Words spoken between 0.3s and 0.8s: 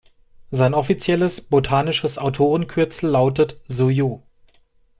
Sein